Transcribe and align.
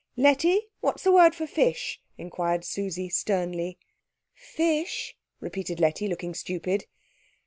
"Letty, 0.17 0.61
what's 0.79 1.03
the 1.03 1.11
word 1.11 1.35
for 1.35 1.45
fish?" 1.45 2.01
inquired 2.17 2.65
Susie 2.65 3.07
sternly. 3.07 3.77
"Fish?" 4.33 5.15
repeated 5.39 5.79
Letty, 5.79 6.07
looking 6.07 6.33
stupid. 6.33 6.87